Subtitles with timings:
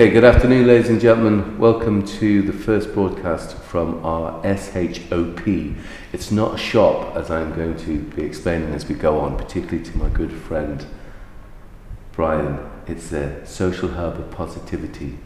[0.00, 1.58] Okay, good afternoon, ladies and gentlemen.
[1.58, 5.46] Welcome to the first broadcast from our SHOP.
[6.14, 9.84] It's not a shop, as I'm going to be explaining as we go on, particularly
[9.84, 10.86] to my good friend
[12.12, 12.60] Brian.
[12.86, 15.18] It's a social hub of positivity.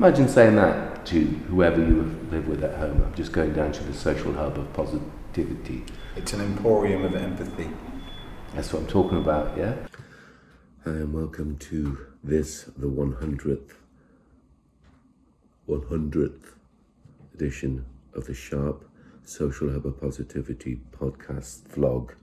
[0.00, 3.04] Imagine saying that to whoever you live with at home.
[3.06, 5.84] I'm just going down to the social hub of positivity.
[6.16, 7.70] It's an emporium of empathy.
[8.52, 9.76] That's what I'm talking about, yeah?
[10.86, 13.74] And welcome to this, the 100th
[15.68, 16.54] 100th
[17.34, 17.84] edition
[18.14, 18.84] of the SHOP
[19.24, 22.14] Social Hub Positivity podcast vlog,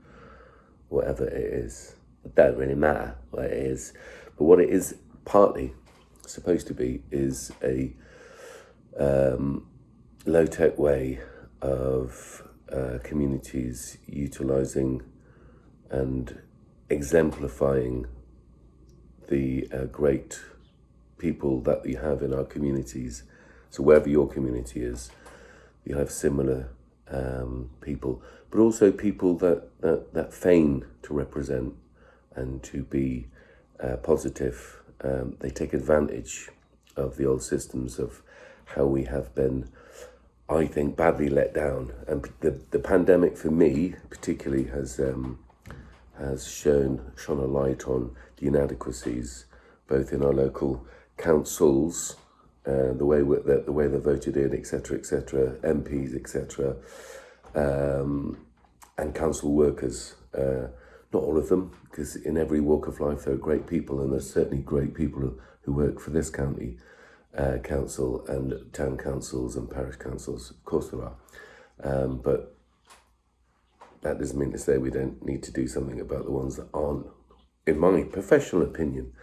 [0.89, 1.95] whatever it is.
[2.25, 3.93] It don't really matter what it is,
[4.37, 5.73] but what it is partly
[6.25, 7.93] supposed to be is a
[8.99, 9.67] um,
[10.25, 11.19] low tech way
[11.61, 15.01] of uh, communities utilizing
[15.89, 16.41] and
[16.89, 18.05] exemplifying
[19.27, 20.39] the uh, great
[21.19, 23.23] people that we have in our communities
[23.69, 25.11] so wherever your community is,
[25.85, 26.69] you have similar
[27.09, 31.75] um, people, but also people that, that, that feign to represent
[32.35, 33.27] and to be
[33.79, 34.81] uh, positive.
[35.01, 36.49] Um, they take advantage
[36.95, 38.21] of the old systems of
[38.75, 39.69] how we have been,
[40.49, 41.93] I think, badly let down.
[42.07, 45.39] And the, the pandemic for me, particularly, has um,
[46.17, 49.45] has shown shone a light on the inadequacies,
[49.87, 50.85] both in our local
[51.19, 52.15] councils
[52.65, 56.75] uh, the way the, the way they voted in, etc., etc., MPs, etc.,
[57.55, 58.37] um,
[58.97, 60.15] and council workers.
[60.37, 60.67] Uh,
[61.11, 64.11] not all of them, because in every walk of life there are great people, and
[64.11, 66.77] there's certainly great people who work for this county
[67.35, 70.51] uh, council and town councils and parish councils.
[70.51, 71.15] Of course there are,
[71.83, 72.55] um, but
[74.01, 76.67] that doesn't mean to say we don't need to do something about the ones that
[76.73, 77.07] aren't,
[77.65, 79.13] in my professional opinion,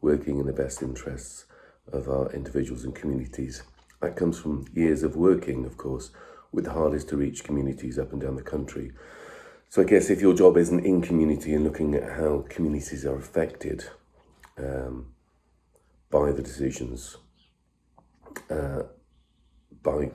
[0.00, 1.45] working in the best interests
[1.92, 3.62] of our individuals and communities.
[4.00, 6.10] That comes from years of working, of course,
[6.52, 8.92] with the hardest to reach communities up and down the country.
[9.68, 13.16] So I guess if your job isn't in community and looking at how communities are
[13.16, 13.84] affected
[14.58, 15.12] um,
[16.10, 17.16] by the decisions,
[18.48, 18.82] uh,
[19.82, 20.10] by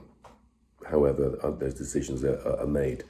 [0.90, 3.04] however uh, those decisions are, are, made,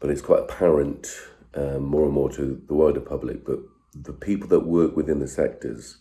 [0.00, 1.06] but it's quite apparent
[1.54, 3.44] um, more and more to the wider public.
[3.44, 3.60] But
[3.94, 5.98] the people that work within the sectors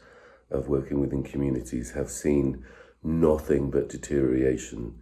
[0.53, 2.63] of working within communities have seen
[3.03, 4.95] nothing but deterioration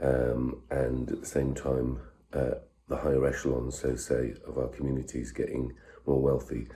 [0.00, 2.00] um, and at the same time
[2.32, 2.56] uh,
[2.88, 5.72] the higher echelons, so say, of our communities getting
[6.06, 6.68] more wealthy.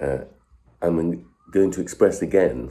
[0.00, 0.18] Uh,
[0.82, 2.70] I'm going to express again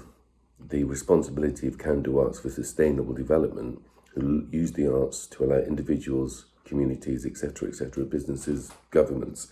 [0.59, 3.81] the responsibility of Can Do Arts for Sustainable Development,
[4.13, 9.51] who use the arts to allow individuals, communities, etc., etc., businesses, governments,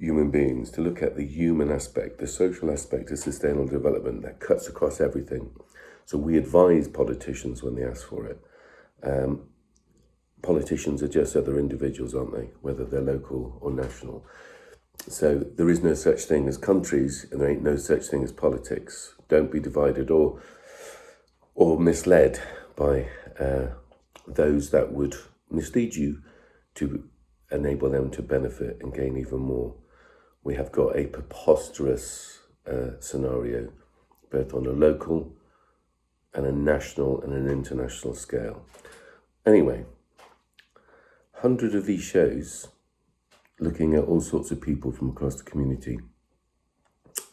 [0.00, 4.40] human beings to look at the human aspect, the social aspect of sustainable development that
[4.40, 5.50] cuts across everything.
[6.04, 8.40] So we advise politicians when they ask for it.
[9.02, 9.48] Um,
[10.42, 12.50] politicians are just other individuals, aren't they?
[12.60, 14.24] Whether they're local or national.
[15.08, 18.32] So there is no such thing as countries, and there ain't no such thing as
[18.32, 19.14] politics.
[19.28, 20.40] Don't be divided or
[21.54, 22.40] or misled
[22.76, 23.08] by
[23.40, 23.66] uh,
[24.26, 25.16] those that would
[25.50, 26.22] mislead you
[26.74, 27.08] to
[27.50, 29.74] enable them to benefit and gain even more
[30.48, 33.70] we have got a preposterous uh, scenario,
[34.30, 35.30] both on a local
[36.32, 38.64] and a national and an international scale.
[39.44, 39.84] Anyway,
[41.32, 42.68] 100 of these shows
[43.60, 45.98] looking at all sorts of people from across the community.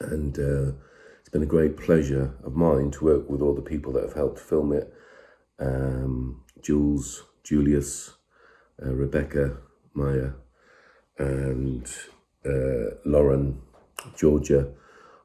[0.02, 0.74] And uh,
[1.22, 4.16] it's been a great pleasure of mine to work with all the people that have
[4.16, 4.94] helped film it
[5.58, 8.12] um, Jules, Julius,
[8.86, 9.56] uh, Rebecca,
[9.94, 10.32] Maya,
[11.18, 11.90] and
[12.46, 13.62] uh, Lauren,
[14.16, 14.72] Georgia,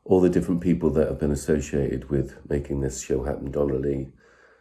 [0.04, 3.50] all the different people that have been associated with making this show happen.
[3.50, 4.08] Donna Lee,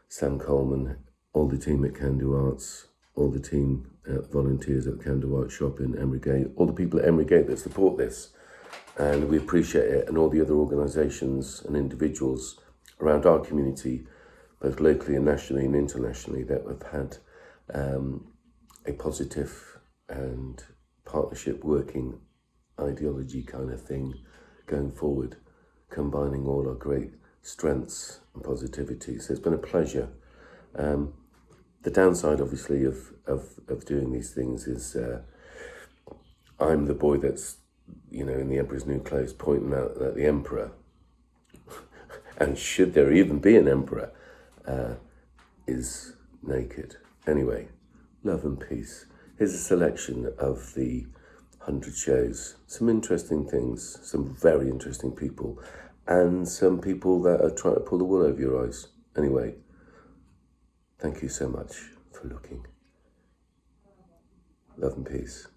[0.07, 0.97] Sam Coleman,
[1.33, 5.35] all the team at Can Do Arts, all the team uh, volunteers at Can Do
[5.37, 8.29] Arts Shop in Emery Gate, all the people at Emery Gate that support this.
[8.97, 12.59] And we appreciate it, and all the other organisations and individuals
[12.99, 14.05] around our community,
[14.61, 17.17] both locally and nationally and internationally, that have had
[17.73, 18.27] um,
[18.85, 19.79] a positive
[20.09, 20.63] and
[21.05, 22.19] partnership working
[22.79, 24.13] ideology kind of thing
[24.65, 25.35] going forward,
[25.89, 27.11] combining all our great
[27.41, 29.19] strengths and positivity.
[29.19, 30.09] So it's been a pleasure.
[30.75, 31.13] Um,
[31.81, 35.21] the downside, obviously, of, of, of doing these things is uh,
[36.59, 37.57] I'm the boy that's,
[38.11, 40.71] you know, in the Emperor's New Clothes pointing out at the Emperor.
[42.37, 44.11] and should there even be an Emperor,
[44.67, 44.95] uh,
[45.67, 46.97] is naked.
[47.27, 47.69] Anyway,
[48.23, 49.05] love and peace.
[49.37, 51.05] Here's a selection of the
[51.59, 52.55] 100 shows.
[52.67, 55.61] Some interesting things, some very interesting people,
[56.07, 58.87] and some people that are trying to pull the wool over your eyes.
[59.17, 59.55] Anyway,
[60.99, 61.75] thank you so much
[62.11, 62.65] for looking.
[64.77, 65.47] Love and peace.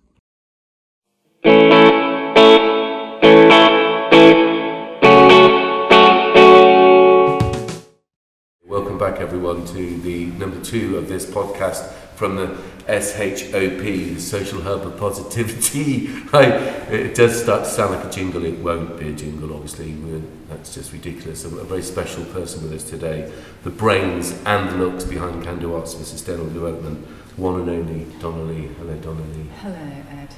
[9.03, 12.57] Back, everyone, to the number two of this podcast from the
[12.87, 16.07] SHOP, the Social Hub of Positivity.
[16.33, 16.53] Right?
[16.89, 18.45] It does start to sound like a jingle.
[18.45, 19.95] It won't be a jingle, obviously.
[19.95, 21.45] We're, that's just ridiculous.
[21.45, 23.33] A, a very special person with us today.
[23.65, 27.05] The brains and the looks behind Can Do Arts for Sustainable Development.
[27.37, 28.69] One and only Donna Lee.
[28.79, 29.47] Hello, Donna Lee.
[29.63, 29.75] Hello,
[30.13, 30.29] Ed.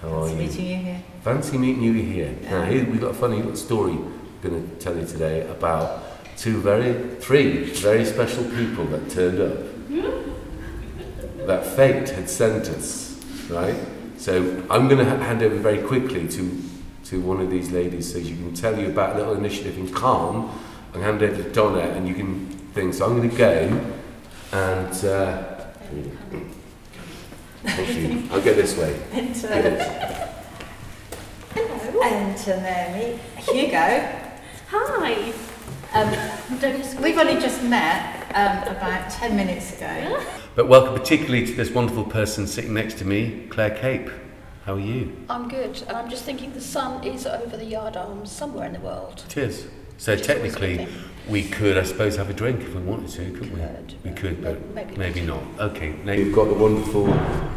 [0.00, 0.38] How are Nice you?
[0.38, 1.02] meeting you here.
[1.20, 2.34] Fancy meeting you here.
[2.44, 6.13] Now, here we've got a funny little story I'm going to tell you today about
[6.36, 9.58] two very, three very special people that turned up.
[11.46, 13.20] that fate had sent us,
[13.50, 13.76] right?
[14.16, 16.62] So I'm going to hand over very quickly to,
[17.06, 19.92] to one of these ladies so she can tell you about a little initiative in
[19.92, 20.50] Calne
[20.94, 22.94] and hand over to Donna and you can think.
[22.94, 23.94] So I'm going to go
[24.52, 25.04] and.
[25.04, 25.42] Uh,
[27.64, 28.22] thank you.
[28.30, 28.98] I'll go this way.
[29.12, 29.44] And, Yes.
[32.46, 33.18] and uh,
[33.52, 34.30] Hugo.
[34.70, 35.32] Hi.
[35.94, 36.10] Um,
[37.00, 40.22] We've only just met um, about 10 minutes ago.
[40.56, 44.10] But welcome particularly to this wonderful person sitting next to me, Claire Cape.
[44.64, 45.16] How are you?
[45.28, 48.72] I'm good, and I'm just thinking the sun is over the yard arms somewhere in
[48.72, 49.22] the world.
[49.26, 49.66] It is.
[49.98, 50.98] So Which is always a technically, good thing.
[51.28, 53.60] we could, I suppose, have a drink if we wanted to, couldn't we?
[53.60, 55.56] Could, We but could, but maybe maybe, not.
[55.58, 55.70] not.
[55.72, 55.94] Okay.
[56.04, 57.06] Now you've got the wonderful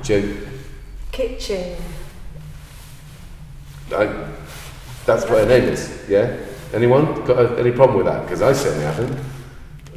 [0.03, 0.35] joke.
[1.11, 1.77] Kitchen.
[3.95, 4.27] I,
[5.05, 6.05] that's what her name is.
[6.09, 6.37] Yeah.
[6.73, 8.23] Anyone got a, any problem with that?
[8.23, 9.17] Because I certainly haven't.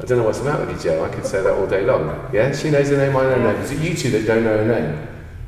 [0.01, 1.03] I don't know what's the matter with you, Joe.
[1.03, 2.29] I could say that all day long.
[2.33, 2.55] Yeah.
[2.55, 3.15] She knows her name.
[3.15, 3.61] I know her name.
[3.61, 5.07] Is it you two that don't know her name?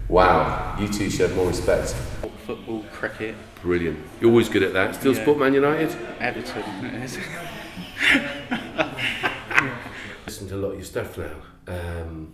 [0.09, 0.77] Wow.
[0.79, 1.95] You two should have more respect.
[2.45, 3.97] Football, cricket, Brilliant.
[4.19, 4.95] You're always good at that.
[4.95, 5.19] Still Yeah.
[5.19, 5.95] support Man United.
[6.19, 6.63] Everton.
[6.85, 7.17] it is.
[10.25, 11.31] listen to a lot of your stuff now,
[11.67, 12.33] um,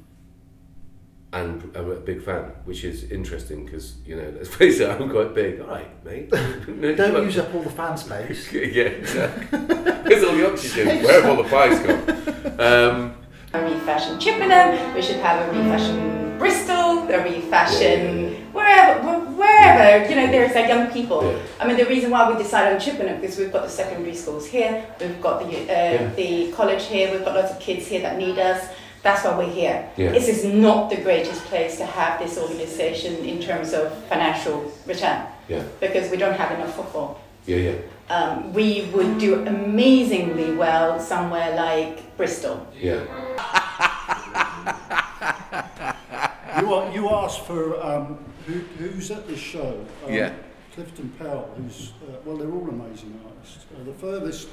[1.32, 5.10] and I'm a big fan, which is interesting because you know, let's face it, I'm
[5.10, 5.60] quite big.
[5.62, 6.30] All right, mate.
[6.98, 8.52] Don't use up all the fan space.
[8.54, 9.60] yeah, exactly.
[9.60, 11.04] Where's all the oxygen?
[11.04, 12.60] Where have all the pies gone?
[12.60, 13.16] Um,
[13.54, 20.16] a refashion Chippenham, we should have a refashion Bristol, a refashion wherever, wh- wherever, you
[20.16, 21.24] know, there's like young people.
[21.24, 21.38] Yeah.
[21.60, 24.46] I mean, the reason why we decided on Chippenham because we've got the secondary schools
[24.48, 26.14] here, we've got the, uh, Yeah.
[26.16, 28.68] the college here, we've got lots of kids here that need us.
[29.02, 29.90] That's why we're here.
[29.98, 30.12] Yeah.
[30.12, 35.26] This is not the greatest place to have this organization in terms of financial return
[35.48, 37.22] yeah, because we don't have enough football.
[37.46, 37.76] yeah, yeah,
[38.10, 42.68] Um, we would do amazingly well somewhere like Bristol.
[42.76, 43.06] yeah.
[46.60, 49.86] You, are, you asked for um, who, who's at this show.
[50.06, 50.34] Um, Yeah.
[50.76, 53.66] Clifton Powell, who's, uh, well, they're all amazing artists.
[53.74, 54.50] Uh, the furthest,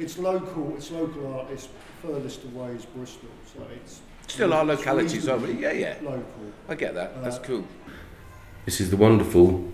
[0.00, 1.68] it's local, it's local artists,
[2.02, 3.28] furthest away is Bristol.
[3.54, 5.54] So it's Still our localities, aren't we?
[5.60, 5.94] Yeah, yeah.
[6.02, 6.24] Local.
[6.68, 7.22] I get that.
[7.22, 7.64] That's Uh, cool.
[8.64, 9.64] This is the wonderful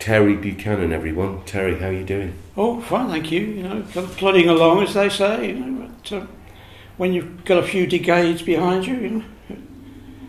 [0.00, 1.42] Terry Buchanan, everyone.
[1.46, 2.34] Terry, how are you doing?
[2.56, 3.40] Oh, fine, thank you.
[3.40, 5.48] You know, pl- plodding along, as they say.
[5.48, 6.26] You know, but uh,
[6.96, 9.24] when you've got a few decades behind you, you know,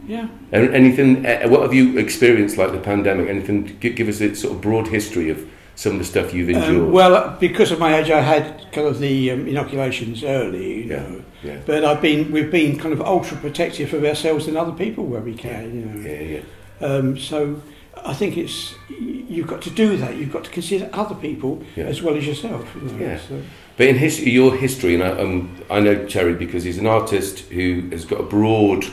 [0.08, 0.28] yeah.
[0.52, 1.26] And anything?
[1.26, 3.28] Uh, what have you experienced like the pandemic?
[3.28, 3.76] Anything?
[3.80, 6.88] Give, give us a sort of broad history of some of the stuff you've endured.
[6.88, 10.84] Um, well, because of my age, I had kind of the um, inoculations early.
[10.84, 11.60] You Yeah, know, yeah.
[11.66, 15.22] but I've been we've been kind of ultra protective of ourselves and other people where
[15.22, 15.64] we can.
[15.76, 16.10] You know.
[16.10, 16.22] yeah,
[16.82, 16.88] yeah.
[16.88, 17.62] Um, so
[18.06, 20.16] I think it's you've got to do that.
[20.16, 21.86] You've got to consider other people Yeah.
[21.86, 22.66] as well as yourself.
[22.76, 23.20] You know, Yeah.
[23.20, 23.42] so.
[23.78, 27.40] But in his, your history, and I, um, I know Terry because he's an artist
[27.52, 28.86] who has got a broad,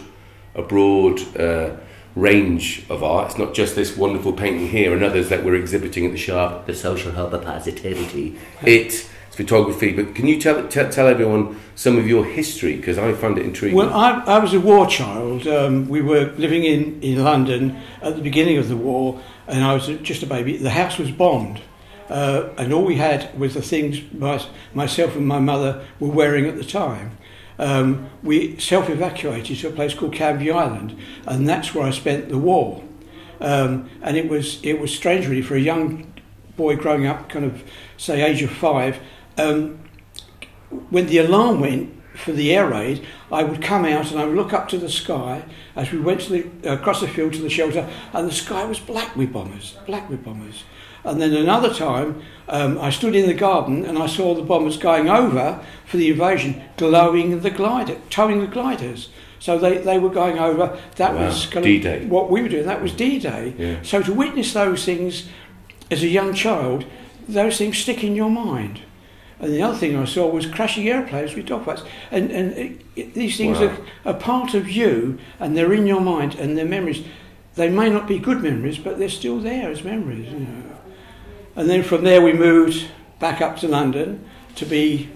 [0.57, 1.77] a broad uh,
[2.15, 3.31] range of art.
[3.31, 6.67] It's not just this wonderful painting here and others that we're exhibiting at the SHOP,
[6.67, 8.39] the Social Hub of Positivity.
[8.63, 9.93] It's photography.
[9.93, 13.45] But can you tell tell, tell everyone some of your history because I find it
[13.45, 13.77] intriguing.
[13.77, 15.47] Well, I, I was a war child.
[15.47, 19.75] Um, we were living in, in London at the beginning of the war, and I
[19.75, 20.57] was just a baby.
[20.57, 21.61] The house was bombed,
[22.09, 26.47] uh, and all we had was the things my, myself and my mother were wearing
[26.47, 27.19] at the time.
[27.63, 32.29] Um, we self evacuated to a place called Canvey Island, and that's where I spent
[32.29, 32.83] the war.
[33.41, 36.13] Um, and it was it was strange, really, for a young
[36.57, 37.63] boy growing up, kind of
[37.97, 38.99] say age of five.
[39.39, 39.79] Um,
[40.91, 44.37] when the alarm went for the air raid, I would come out and I would
[44.37, 45.45] look up to the sky
[45.77, 49.15] as we went the, across the field to the shelter, and the sky was black
[49.15, 50.65] with bombers, black with bombers.
[51.05, 54.77] And then another time, um, I stood in the garden and I saw the bombers
[54.77, 59.09] going over for the invasion, glowing the glider, towing the gliders.
[59.41, 60.79] So they, they were going over.
[60.97, 61.27] That Wow.
[61.27, 62.07] was kind D-Day.
[62.07, 62.67] what we were doing.
[62.67, 63.55] That was D-Day.
[63.59, 63.77] Yeah.
[63.83, 65.29] So to witness those things
[65.91, 66.85] as a young child,
[67.29, 68.81] those things stick in your mind.
[69.41, 71.83] And the other thing I saw was crashing airplanes with dog fights.
[72.13, 73.77] And, and it, it, these things Wow.
[74.05, 77.03] are a part of you and they're in your mind and they're memories.
[77.57, 80.31] They may not be good memories, but they're still there as memories.
[80.33, 80.72] You know.
[81.55, 85.09] And then from there we moved back up to London to be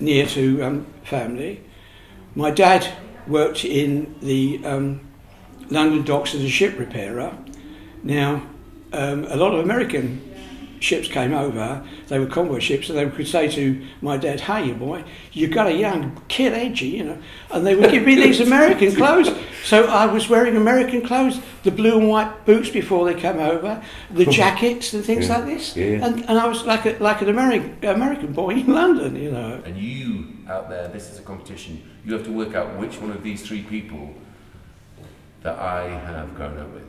[0.00, 1.62] near to um, family.
[2.34, 2.86] My dad
[3.26, 5.00] worked in the um,
[5.68, 7.36] London docks as a ship repairer.
[8.02, 8.42] Now,
[8.92, 10.32] um, a lot of American
[10.80, 14.66] ships came over, they were convoy ships, and they could say to my dad, Hey,
[14.66, 17.18] you boy, you got a young kid, edgy, you know.
[17.52, 19.30] And they would give me these American clothes.
[19.64, 23.82] So I was wearing American clothes, the blue and white boots before they came over,
[24.10, 25.76] the jackets and things Yeah, like this.
[25.76, 26.04] yeah.
[26.04, 29.62] And, and I was like, a, like an American, American boy in London, you know.
[29.64, 31.82] And you out there, this is a competition.
[32.04, 34.12] You have to work out which one of these three people
[35.42, 36.82] that I have grown up with.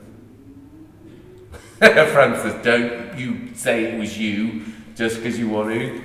[2.13, 4.63] Francis, don't you say it was you
[4.95, 6.01] just because you want to.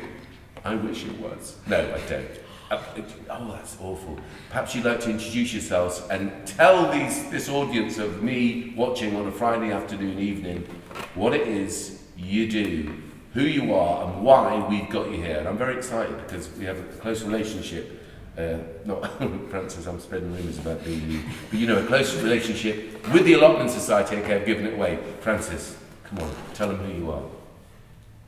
[0.64, 1.56] I wish it was.
[1.66, 2.28] No, I don't.
[2.70, 2.82] Uh,
[3.30, 4.18] oh, that's awful.
[4.50, 9.26] Perhaps you'd like to introduce yourselves and tell these this audience of me watching on
[9.26, 10.66] a Friday afternoon evening
[11.14, 12.94] what it is you do,
[13.32, 15.38] who you are, and why we've got you here.
[15.38, 18.02] And I'm very excited because we have a close relationship.
[18.36, 19.00] Uh, not
[19.50, 23.32] Francis, I'm spreading rumours about being you, but you know, a close relationship with the
[23.32, 24.16] Allotment Society.
[24.16, 24.98] Okay, I've given it away.
[25.20, 27.22] Francis, come on, tell them who you are.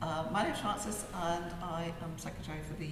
[0.01, 2.89] Uh, my name's Francis and I am Secretary for the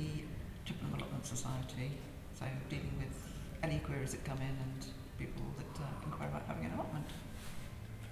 [0.66, 0.92] Chippenham
[1.28, 1.90] Society,
[2.38, 3.14] so dealing with
[3.62, 4.86] any queries that come in and
[5.18, 7.04] people that uh, inquire about having an allotment.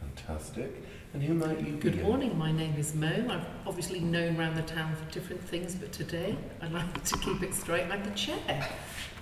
[0.01, 0.83] Fantastic.
[1.15, 1.79] And who might you be?
[1.79, 3.27] Good morning, my name is Mo.
[3.31, 7.43] I've obviously known around the town for different things, but today I'd like to keep
[7.43, 8.69] it straight like the chair.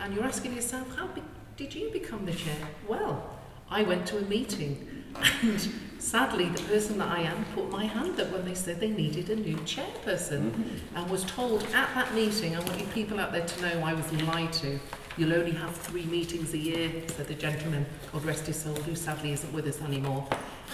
[0.01, 1.23] And you're asking yourself, how be-
[1.57, 2.57] did you become the chair?
[2.89, 3.39] Well,
[3.71, 5.05] I went to a meeting
[5.43, 5.71] and
[6.05, 9.31] sadly the person that I am put my hand up when they said they needed
[9.31, 10.53] a new chairperson
[10.95, 13.95] and was told at that meeting, I want you people out there to know I
[13.95, 14.79] was lied to.
[15.17, 18.95] You'll only have three meetings a year, said the gentleman, God rest his soul, who
[18.95, 20.27] sadly isn't with us anymore.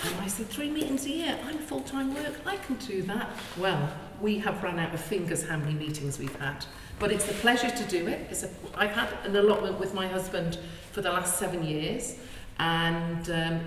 [0.05, 3.31] And I said, three meetings a year, I'm full-time work, I can do that.
[3.57, 3.89] Well,
[4.21, 6.65] we have run out of fingers how many meetings we've had.
[6.99, 8.27] But it's a pleasure to do it.
[8.31, 10.59] It's a, I've had an allotment with my husband
[10.91, 12.17] for the last seven years.
[12.59, 13.61] And um,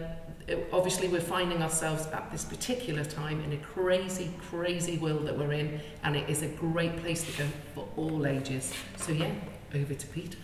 [0.50, 5.38] Uh, obviously we're finding ourselves at this particular time in a crazy, crazy world that
[5.38, 8.74] we're in, and it is a great place to go for all ages.
[8.98, 9.32] So yeah,
[9.74, 10.38] over to Peter.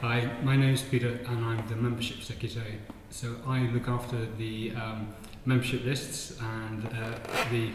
[0.00, 2.78] Hi, my name is Peter, and I'm the membership secretary.
[3.10, 7.18] So I look after the um, membership lists and uh,
[7.50, 7.70] the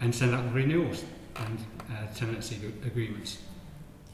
[0.00, 1.04] and send out renewals
[1.36, 1.58] and
[1.90, 3.38] uh, tenancy agreements.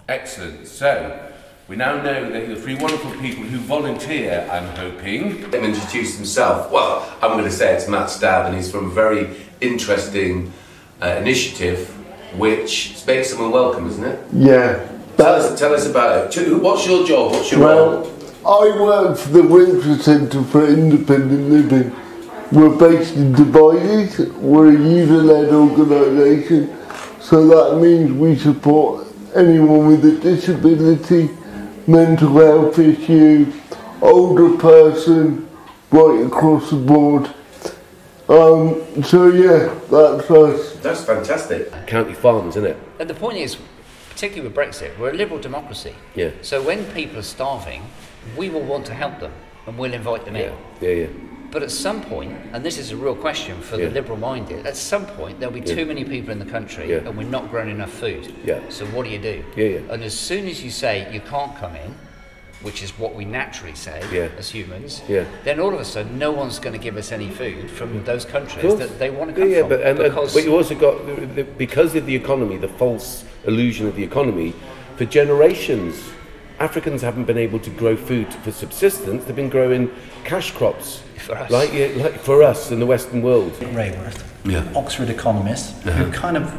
[0.09, 0.67] Excellent.
[0.67, 1.33] So
[1.73, 5.41] we now know that you're three wonderful people who volunteer, I'm hoping.
[5.41, 6.71] Let him introduce himself.
[6.71, 10.53] Well, I'm going to say it's Matt Stab, and he's from a very interesting
[11.01, 11.89] uh, initiative
[12.37, 14.23] which makes someone welcome, isn't it?
[14.35, 14.87] Yeah.
[15.17, 16.63] Tell us, tell us about it.
[16.63, 17.33] What's your job?
[17.33, 18.03] What's your Well,
[18.45, 18.71] role?
[18.75, 21.91] I work for the Wiltshire Centre for Independent Living.
[22.53, 24.31] We're based in Devizes.
[24.35, 26.77] We're a user-led organisation,
[27.19, 31.31] so that means we support anyone with a disability,
[31.87, 33.53] mental health issue,
[34.01, 35.49] older person,
[35.91, 37.33] right across the board.
[38.29, 40.77] Um, so yeah, that's us.
[40.77, 41.71] That's fantastic.
[41.87, 42.77] County Farms, isn't it?
[42.99, 43.57] And the point is,
[44.11, 45.95] particularly with Brexit, we're a liberal democracy.
[46.15, 46.31] Yeah.
[46.43, 47.83] So when people are starving,
[48.37, 49.33] we will want to help them
[49.67, 50.55] and we'll invite them in.
[50.81, 51.07] Yeah, yeah.
[51.53, 53.89] But at some point, and this is a real question for Yeah.
[53.89, 55.75] the liberal minded, at some point there'll be Yeah.
[55.75, 57.07] too many people in the country Yeah.
[57.07, 58.33] and we're not growing enough food.
[58.45, 58.61] Yeah.
[58.71, 59.45] So what do you do?
[59.55, 59.79] Yeah, yeah.
[59.91, 61.95] And as soon as you say you can't come in,
[62.63, 64.29] which is what we naturally say Yeah.
[64.39, 65.25] as humans, Yeah.
[65.45, 68.25] then all of a sudden no one's going to give us any food from those
[68.25, 69.69] countries that they want to Yeah, come yeah, from.
[69.69, 73.95] but, and, because but you also got, because of the economy, the false illusion of
[73.95, 74.55] the economy,
[74.97, 75.97] for generations,
[76.59, 79.25] Africans haven't been able to grow food for subsistence.
[79.25, 79.91] They've been growing
[80.25, 81.03] cash crops.
[81.23, 81.51] For us.
[81.53, 83.53] Like, like for us in the Western world.
[83.61, 84.65] Raworth, Yeah.
[84.75, 86.03] Oxford economist, Uh-huh.
[86.05, 86.53] who kind of,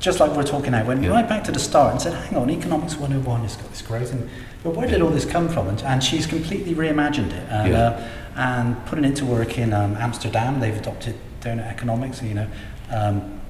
[0.00, 2.50] just like we're talking now, went right back to the start and said, hang on,
[2.50, 4.12] economics 101 has got this growth.
[4.12, 4.28] And,
[4.64, 5.68] but where did all this come from?
[5.68, 7.78] And, and she's completely reimagined it and, Yeah.
[7.80, 10.58] uh, and putting it to work in um, Amsterdam.
[10.58, 12.48] They've adopted donut economics, you know.
[12.90, 13.40] Um,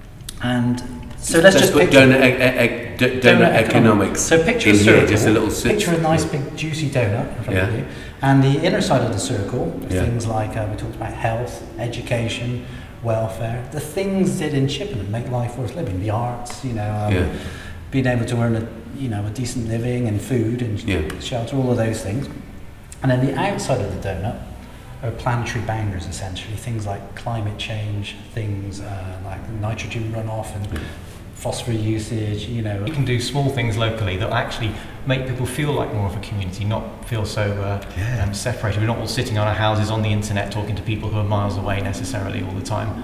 [0.42, 0.82] and
[1.22, 4.20] so let's, just put donut, e- e- e- donut economics.
[4.20, 7.56] So picture a here, just a little picture a nice big juicy donut in front
[7.58, 7.68] Yeah.
[7.68, 7.84] of you,
[8.22, 10.02] and the inner side of the circle, Yeah.
[10.04, 12.64] things like uh, we talked about health, education,
[13.02, 17.14] welfare, the things that in Chippenham make life worth living, the arts, you know, um,
[17.14, 17.26] Yeah.
[17.90, 18.66] being able to earn a
[18.98, 21.00] you know a decent living and food and Yeah.
[21.20, 22.28] shelter, all of those things,
[23.02, 24.36] and then the outside of the donut
[25.02, 30.68] are planetary boundaries essentially, things like climate change, things uh, like nitrogen runoff and
[31.42, 32.84] phosphor usage, you know.
[32.86, 34.72] You can do small things locally that actually
[35.06, 38.80] make people feel like more of a community, not feel so uh, um, separated.
[38.80, 41.24] We're not all sitting on our houses on the internet talking to people who are
[41.24, 43.02] miles away necessarily all the time,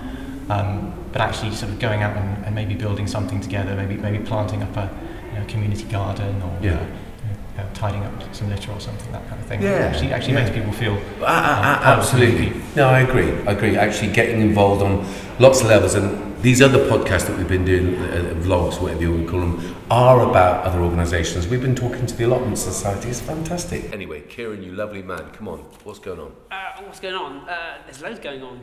[0.51, 4.21] um, but actually sort of going out and, and maybe building something together, maybe maybe
[4.25, 4.89] planting up a
[5.33, 6.75] you know, community garden or Yeah.
[6.75, 6.85] uh,
[7.25, 9.63] you know, tidying up some litter or something, that kind of thing.
[9.63, 10.45] Yeah, actually, actually yeah.
[10.45, 12.53] makes people feel um, the absolutely.
[12.77, 13.33] No, I agree.
[13.49, 13.77] I agree.
[13.77, 15.05] Actually, getting involved on
[15.41, 19.11] lots of levels, and these other podcasts that we've been doing, uh, vlogs, whatever you
[19.11, 21.49] want to call them, are about other organisations.
[21.49, 23.09] We've been talking to the Allotment Society.
[23.09, 23.93] It's fantastic.
[23.93, 25.59] Anyway, Kieran, you lovely man, come on.
[25.83, 26.33] What's going on?
[26.51, 27.49] Uh, what's going on?
[27.49, 28.61] Uh, there's loads going on.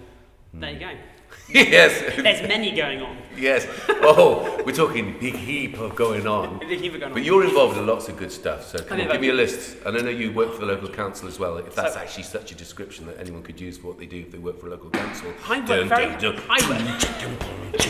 [0.53, 0.91] There you go.
[1.49, 2.15] Yes.
[2.21, 3.17] There's many going on.
[3.37, 3.67] Yes.
[3.89, 6.57] Oh, we're talking big heap of going on.
[6.67, 7.17] Big heap of going on.
[7.17, 8.65] But you're involved in lots of good stuff.
[8.67, 9.77] So come on, give me a list.
[9.85, 11.57] And I know you work for the local council as well.
[11.57, 14.19] If that's So- actually such a description that anyone could use for what they do
[14.21, 15.31] if they work for a local council.
[15.47, 16.05] I work Dun, very.
[16.17, 16.41] dun, dun.
[16.49, 17.81] I work.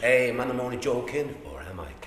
[0.00, 1.34] Hey, man, I'm only joking.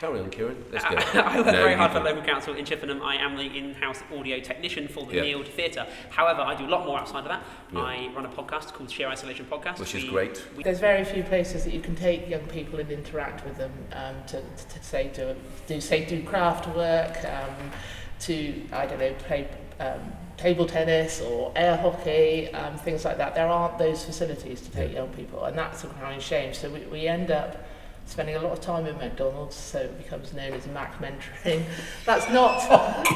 [0.04, 0.66] Or am Carry on, Kieran.
[0.72, 0.96] Let's go.
[1.20, 3.02] I work No, very hard for the local council in Chippenham.
[3.02, 5.22] I am the in-house audio technician for the Yeah.
[5.24, 5.88] Neeld Theatre.
[6.10, 7.44] However, I do a lot more outside of that.
[7.74, 7.80] Yeah.
[7.82, 10.44] I run a podcast called Sheer Isolation Podcast, Which is We- great.
[10.56, 13.72] we- There's very few places that you can take young people and interact with them
[13.94, 15.36] um, to, to, to say do,
[15.68, 17.72] do say do craft work, um,
[18.22, 19.48] to I don't know play
[19.80, 23.34] um, table tennis or air hockey, um, things like that.
[23.36, 26.54] There aren't those facilities to take young people, and that's a crying shame.
[26.54, 27.68] So we, we end up
[28.08, 31.64] spending a lot of time in McDonald's, so it becomes known as Mac mentoring.
[32.06, 32.60] That's not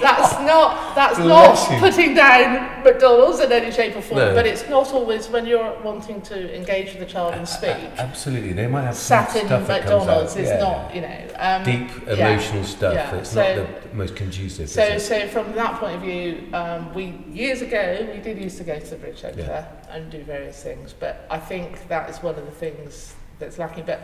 [0.01, 1.79] that's not that's Bless not you.
[1.79, 4.35] putting down McDonald's in any shape or form, No.
[4.35, 7.77] but it's not always when you're wanting to engage with the child and speak.
[7.97, 8.51] Absolutely.
[8.53, 10.59] They might have some Sat in stuff that comes McDonald's is yeah.
[10.59, 12.93] not, you know, um, Deep yeah, emotional stuff.
[12.93, 13.15] yeah.
[13.15, 14.69] It's So- not the most conducive.
[14.69, 18.63] So, so from that point of view, um, we years ago we did used to
[18.65, 19.65] go to the Bridge Centre Yeah.
[19.89, 23.85] and do various things, but I think that is one of the things that's lacking.
[23.85, 24.01] But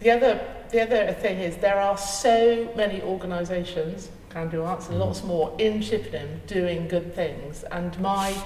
[0.00, 0.40] the other,
[0.70, 5.28] the other thing is there are so many organisations, Can Do Arts, and lots mm-hmm.
[5.28, 7.64] more in Chippenham doing good things.
[7.64, 8.36] And my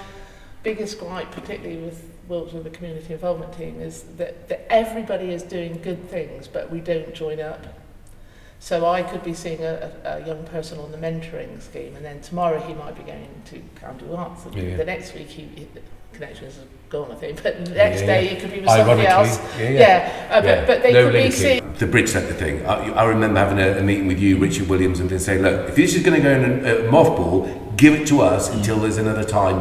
[0.62, 5.81] biggest gripe, particularly with Wiltshire, the community involvement team, is that, that everybody is doing
[5.83, 7.66] good things, but we don't join up.
[8.59, 12.05] So I could be seeing a, a, a young person on the mentoring scheme, and
[12.05, 14.46] then tomorrow he might be going to Can Do Arts.
[14.46, 14.77] and Yeah.
[14.77, 15.66] The next week he,
[16.12, 17.42] connections are gone, I think.
[17.42, 19.59] But the next Yeah, day it could be with somebody Ironically, else.
[19.59, 20.29] Yeah, yeah.
[20.31, 20.64] uh, but, Yeah.
[20.66, 21.72] but they No could be linking.
[21.79, 22.64] The Bridge Centre thing.
[22.66, 25.77] I, I remember having a, a meeting with you, Richard Williams, and saying, look, if
[25.77, 28.98] this is going to go in a uh, mothball, give it to us until there's
[28.98, 29.61] another time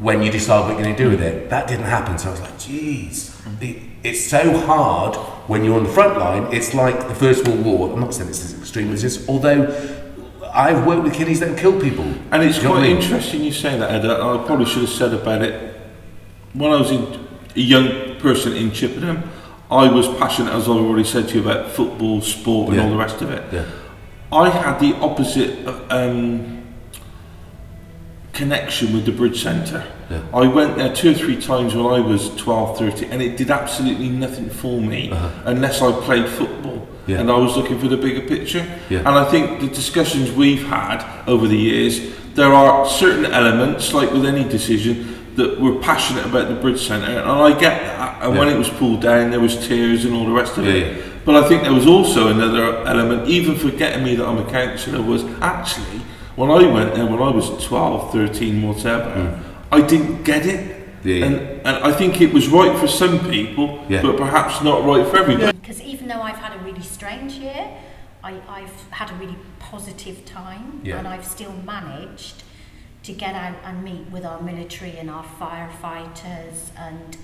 [0.00, 1.48] when you decide what you're going to do with it.
[1.50, 2.18] That didn't happen.
[2.18, 5.16] So I was like, geez, it, it's so hard
[5.48, 6.52] when you're on the front line.
[6.52, 7.92] It's like the First World War.
[7.92, 9.64] I'm not saying it's as extreme as this, although
[10.52, 12.04] I've worked with kiddies that have killed people.
[12.30, 14.06] And it's you quite interesting you say that, Ed.
[14.06, 15.75] I probably should have said about it.
[16.56, 19.30] When I was in, a young person in Chippenham,
[19.70, 22.84] I was passionate, as I've already said to you, about football, sport, and Yeah.
[22.84, 23.44] all the rest of it.
[23.52, 23.64] Yeah.
[24.32, 26.62] I had the opposite um,
[28.32, 29.84] connection with the Bridge Centre.
[30.10, 30.20] Yeah.
[30.32, 33.50] I went there two or three times when I was 12, 13, and it did
[33.50, 35.10] absolutely nothing for me
[35.44, 36.76] unless I played football.
[36.76, 36.82] Uh-huh.
[37.06, 37.20] Yeah.
[37.20, 38.66] And I was looking for the bigger picture.
[38.88, 38.98] Yeah.
[39.00, 42.00] And I think the discussions we've had over the years,
[42.34, 47.06] there are certain elements, like with any decision, that we're passionate about the Bridge Centre,
[47.06, 48.22] and I get that.
[48.22, 50.72] And when it was pulled down, there was tears and all the rest of Yeah,
[50.72, 51.24] it.
[51.24, 55.02] But I think there was also another element, even forgetting me that I'm a councillor,
[55.02, 56.00] was actually
[56.36, 59.74] when I went there when I was 12, 13, whatever, hmm.
[59.74, 60.76] I didn't get it.
[61.02, 61.26] Yeah, yeah.
[61.26, 64.02] And, and I think it was right for some people, Yeah.
[64.02, 65.56] but perhaps not right for everybody.
[65.58, 67.70] Because even though I've had a really strange year,
[68.22, 70.98] I, I've had a really positive time Yeah.
[70.98, 72.42] and I've still managed
[73.06, 77.16] to get out and meet with our military and our firefighters and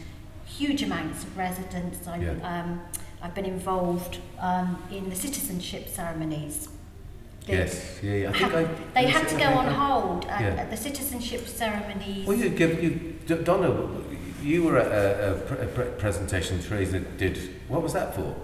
[0.47, 2.07] huge amounts of residents.
[2.07, 2.31] I, Yeah.
[2.43, 2.81] um,
[3.21, 6.69] I've been involved um, in the citizenship ceremonies.
[7.47, 8.31] They- Yes, yeah, yeah.
[8.31, 8.65] I think I.
[8.95, 10.63] they had to go on I- hold at, Yeah.
[10.63, 12.27] at the citizenship ceremonies.
[12.27, 12.91] Well, you give you
[13.45, 13.89] Donna.
[14.43, 17.39] You were at a, a, pre- a presentation Teresa did.
[17.69, 18.35] What was that for?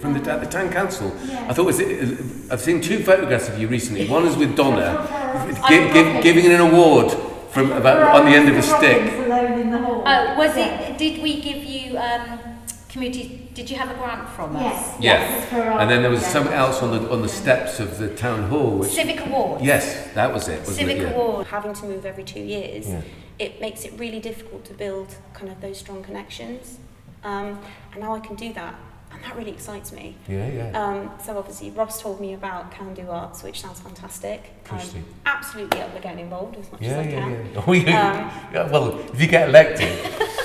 [0.00, 1.14] From the, at the town council.
[1.24, 1.46] Yeah.
[1.48, 2.50] I thought was it.
[2.50, 4.08] I've seen two photographs of you recently.
[4.08, 7.12] One is with Donna, I give, give, giving an award
[7.50, 9.12] from about on the end of a stick.
[9.14, 10.98] Oh, was it?
[10.98, 12.38] Did we give you um,
[12.88, 13.48] community?
[13.54, 14.94] Did you have a grant from us?
[15.00, 15.52] Yes.
[15.52, 15.80] Yeah.
[15.80, 18.78] And then there was something else on the on the steps of the town hall.
[18.78, 19.64] Which, Civic Awards.
[19.64, 20.60] Yes, that was it.
[20.60, 21.02] Wasn't Civic it?
[21.02, 21.10] Yeah.
[21.10, 21.46] Award.
[21.46, 23.02] Having to move every two years, Yeah.
[23.38, 26.78] it makes it really difficult to build kind of those strong connections.
[27.24, 27.58] Um,
[27.92, 28.76] and now I can do that,
[29.22, 30.16] and that really excites me.
[30.28, 30.80] Yeah, yeah.
[30.82, 34.40] Um, so obviously Ross told me about Can Do Arts, which sounds fantastic.
[34.70, 35.04] Um, Interesting.
[35.26, 37.30] absolutely up for getting involved as much Yeah, as I yeah, can.
[37.54, 37.62] yeah.
[37.66, 37.86] Oh, you, Um,
[38.54, 39.88] yeah, well, if you get elected,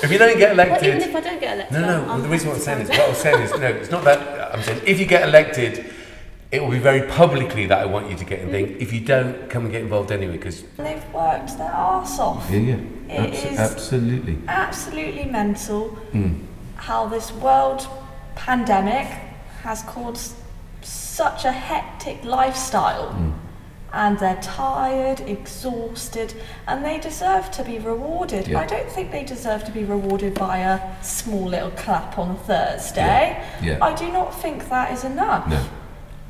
[0.02, 2.06] if you don't get Well, elected, even if I don't get elected, no, no.
[2.08, 4.54] Well, the reason what I'm saying is, what I'm saying is, no, it's not that.
[4.54, 5.86] I'm saying if you get elected,
[6.50, 8.80] it will be very publicly that I want you to get involved.
[8.82, 12.48] If you don't, come and get involved anyway, because They've worked their arse off.
[12.50, 12.74] yeah, yeah,
[13.24, 14.38] It Abso- is absolutely.
[14.48, 16.40] absolutely mental Mm.
[16.76, 17.86] how this world
[18.36, 19.06] pandemic
[19.62, 20.34] has caused
[20.82, 23.12] such a hectic lifestyle.
[23.12, 23.34] Mm.
[23.92, 26.34] And they're tired, exhausted,
[26.66, 28.48] and they deserve to be rewarded.
[28.48, 28.58] Yeah.
[28.58, 33.40] I don't think they deserve to be rewarded by a small little clap on Thursday.
[33.62, 33.62] Yeah.
[33.62, 33.84] Yeah.
[33.84, 35.48] I do not think that is enough.
[35.48, 35.64] No.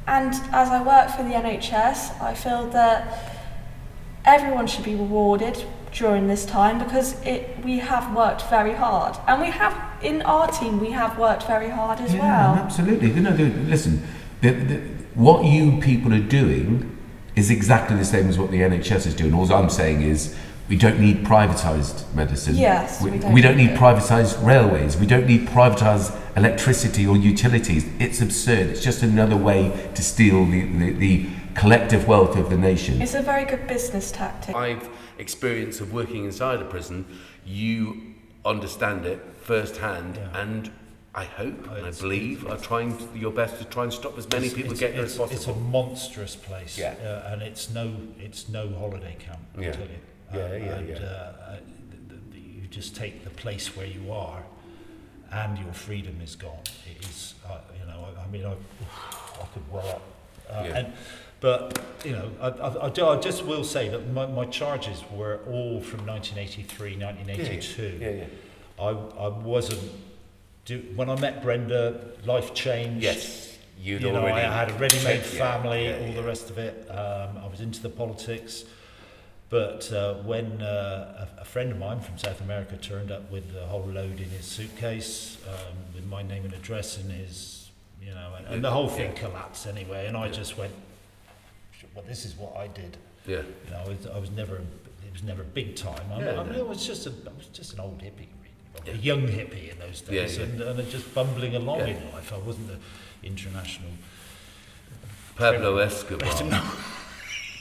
[0.06, 3.48] And as I work for the NHS, I feel that
[4.26, 5.64] everyone should be rewarded
[5.94, 10.48] during this time because it we have worked very hard, and we have in our
[10.48, 12.64] team we have worked very hard as Yeah, well.
[12.64, 13.10] absolutely.
[13.12, 14.02] No, no, listen,
[14.42, 14.76] the, the,
[15.14, 16.90] what you people are doing
[17.36, 19.32] is exactly the same as what the NHS is doing.
[19.32, 20.36] All I'm saying is
[20.68, 22.56] we don't need privatised medicine.
[22.56, 24.96] Yes, we, we don't we don't need need privatised railways.
[24.96, 27.86] We don't need privatised electricity or utilities.
[27.98, 28.68] It's absurd.
[28.68, 33.00] It's just another way to steal the, the, the collective wealth of the nation.
[33.00, 34.54] It's a very good business tactic.
[34.54, 37.04] I've experience of working inside a prison.
[37.46, 40.70] You understand it firsthand, and
[41.14, 44.28] I hope and I believe are trying to, your best to try and stop as
[44.30, 45.36] many It's- people it's, getting there it's, as possible.
[45.36, 46.94] It's a monstrous place, Yeah.
[47.04, 49.38] uh, and it's no, it's no holiday camp.
[49.56, 49.72] I Yeah.
[49.72, 49.98] tell you.
[50.34, 50.94] Yeah, Uh, yeah, and, yeah.
[50.96, 51.56] Uh, uh,
[52.08, 54.42] the, the, you just take the place where you are,
[55.34, 56.62] and your freedom is gone.
[56.88, 60.02] It is, uh, you know, I, I mean, I, I could well up.
[60.50, 60.76] Uh, Yeah.
[60.78, 60.92] and,
[61.40, 65.02] but you know, I, I, I, do- I just will say that my, my charges
[65.12, 67.82] were all from 1983, 1982.
[68.00, 68.24] Yeah, yeah, yeah.
[68.78, 68.88] I,
[69.24, 69.82] I wasn't.
[70.64, 73.02] Do, when I met Brenda, life changed.
[73.02, 76.56] Yes, you'd you know, I had a ready-made yeah, family, yeah, all the rest of
[76.56, 76.88] it.
[76.90, 78.64] Um, I was into the politics.
[79.54, 83.54] But uh, when uh, a, a friend of mine from South America turned up with
[83.54, 87.70] a whole load in his suitcase, um, with my name and address in his,
[88.02, 89.20] you know, and, and the whole thing Yeah.
[89.28, 90.08] collapsed anyway.
[90.08, 90.72] And I just went,
[91.94, 92.96] well, this is what I did.
[93.28, 93.42] Yeah.
[93.66, 96.02] You know, I was, I was never, it was never big time.
[96.12, 96.66] I, Yeah, I mean, no.
[96.66, 98.26] I was just a, I was just an old hippie,
[98.84, 98.98] really.
[98.98, 100.46] a young hippie in those days, yeah.
[100.46, 101.94] and, and just bumbling along Yeah.
[101.94, 102.32] in life.
[102.32, 102.80] I wasn't an
[103.22, 103.92] international.
[105.36, 105.76] Pablo.
[105.78, 106.28] Escobar.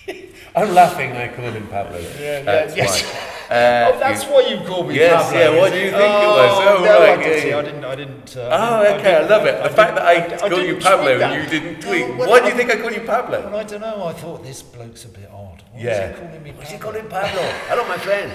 [0.08, 0.14] No.
[0.56, 1.12] I'm laughing.
[1.14, 1.98] I call him Pablo.
[2.20, 3.04] Yeah, That's yeah, yes.
[3.04, 3.56] why.
[3.56, 5.40] Uh, oh, that's you- why you call me yes, Pablo.
[5.40, 5.60] yeah.
[5.60, 5.92] what do you it?
[5.92, 6.52] think it was?
[6.62, 7.20] Oh, no, right.
[7.20, 7.58] I, didn't, yeah.
[7.58, 7.86] I didn't.
[7.86, 8.38] I didn't.
[8.38, 9.58] Uh, Oh, I didn't- okay, I, didn't- love it.
[9.58, 12.08] The I fact that I, didn't- called you Pablo and you didn't tweet.
[12.10, 13.42] No, well, Why do you think I called you Pablo?
[13.50, 14.04] Well, I don't know.
[14.06, 15.64] I thought this bloke's a bit odd.
[15.72, 16.10] Why Yeah.
[16.10, 16.78] is he calling me What's Pablo?
[16.78, 17.42] he calling Pablo?
[17.70, 18.32] Hello, my friend.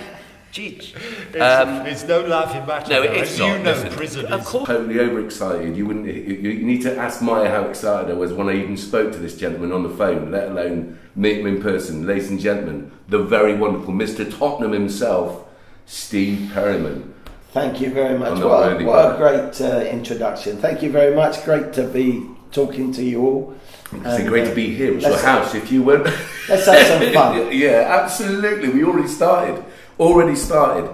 [0.52, 0.94] Cheech.
[1.34, 2.90] It's, Um, it's no laughing matter.
[2.90, 3.58] No, though, it's not.
[3.58, 3.90] You know, listen.
[3.90, 4.46] prison Of is.
[4.48, 4.66] course.
[4.66, 5.76] Totally overexcited.
[5.76, 6.06] You wouldn't.
[6.06, 9.12] You, you you need to ask Maya how excited I was when I even spoke
[9.12, 12.06] to this gentleman on the phone, let alone meet him in person.
[12.06, 14.24] Ladies and gentlemen, the very wonderful Mr.
[14.38, 15.46] Tottenham himself,
[15.86, 17.14] Steve Perryman.
[17.52, 18.32] Thank you very much.
[18.32, 20.58] I'm not What, worthy, what a great uh, introduction.
[20.58, 21.44] Thank you very much.
[21.44, 23.54] Great to be talking to you all.
[23.92, 24.94] It's And, great uh, to be here.
[24.94, 25.54] It's your house.
[25.54, 26.04] If you weren't,
[26.48, 27.50] Let's have some fun.
[27.52, 28.68] yeah, absolutely.
[28.68, 29.64] We already started.
[29.98, 30.90] Already started.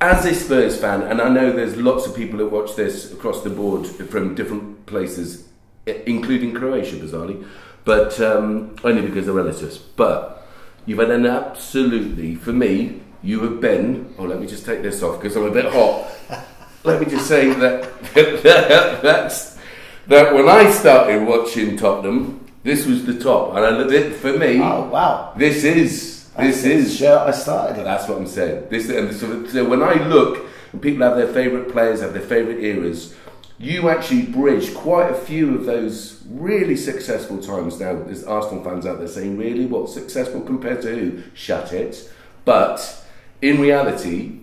[0.00, 3.42] As a Spurs fan, and I know there's lots of people that watch this across
[3.42, 5.46] the board from different places,
[5.86, 7.46] including Croatia, bizarrely,
[7.84, 9.76] but um, only because they're relatives.
[9.78, 10.48] But
[10.86, 14.14] you've had an absolutely, for me, you have been.
[14.18, 16.10] Oh, let me just take this off because I'm a bit hot.
[16.84, 18.02] let me just say that
[19.02, 19.58] that's
[20.06, 24.88] that when I started watching Tottenham, this was the top, and I, for me, Oh,
[24.88, 25.34] wow.
[25.36, 27.84] this is this is shirt I started in.
[27.84, 28.68] That's what I'm saying.
[28.70, 32.22] This and so, so when I look and people have their favourite players, have their
[32.22, 33.14] favourite eras,
[33.58, 37.80] you actually bridge quite a few of those really successful times.
[37.80, 42.10] Now, there's Arsenal fans out there saying, "Really, what successful compared to who?" Shut it.
[42.44, 43.04] But
[43.42, 44.40] in reality,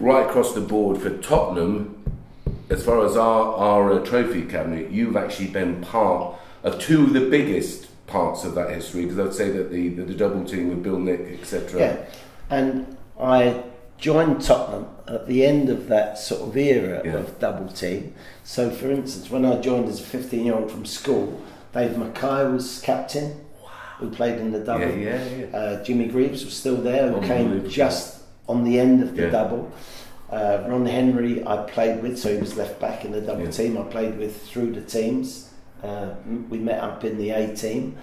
[0.00, 2.02] right across the board for Tottenham,
[2.70, 7.12] as far as our our uh, trophy cabinet, you've actually been part of two of
[7.12, 9.02] the biggest parts of that history.
[9.06, 11.80] Because I'd say that the the, the double team with Bill Nick, etc.
[11.80, 11.96] Yeah,
[12.50, 13.62] and I
[13.98, 17.14] joined Tottenham at the end of that sort of era Yeah.
[17.14, 18.12] of double team.
[18.44, 21.40] So, for instance, when I joined as a 15 year old from school,
[21.72, 23.68] Dave Mackay was captain, wow.
[23.98, 24.86] who played in the double.
[24.88, 25.56] Yeah, yeah, yeah.
[25.56, 29.30] Uh, Jimmy Greaves was still there, who came just on the end of the Yeah.
[29.30, 29.72] double.
[30.30, 33.78] Uh, Ron Henry, I played with, so he was left back in the double team.
[33.78, 35.45] I played with through the teams.
[35.82, 36.10] Uh,
[36.48, 37.96] we met up in the A team,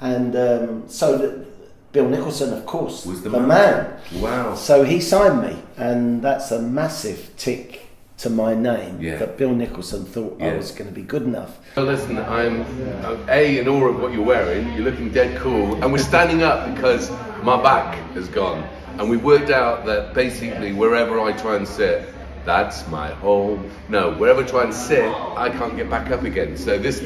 [0.00, 1.44] and um, so the,
[1.92, 3.48] Bill Nicholson, of course, Was the the man.
[3.48, 4.20] man.
[4.20, 4.54] Wow.
[4.56, 7.82] So he signed me, and that's a massive tick
[8.18, 9.16] to my name Yeah.
[9.18, 11.58] that Bill Nicholson thought I was going to be good enough.
[11.76, 12.62] Well, listen, I'm,
[13.04, 14.72] I'm A, in awe of what you're wearing.
[14.72, 15.80] You're looking dead cool.
[15.82, 17.10] And we're standing up because
[17.42, 18.62] my back has gone.
[18.98, 22.08] And we've worked out that basically wherever I try and sit,
[22.44, 23.70] That's my home.
[23.88, 26.56] No, wherever I try and sit, I can't get back up again.
[26.56, 27.02] So this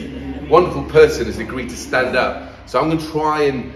[0.48, 2.52] wonderful person has agreed to stand up.
[2.68, 3.72] So I'm going to try and